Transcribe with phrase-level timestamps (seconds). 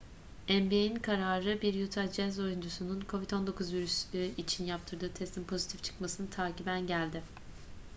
[0.53, 7.23] nba'in kararı bir utah jazz oyuncusunun covid-19 virüsü için yaptırdığı testin pozitif çıkmasını takiben geldi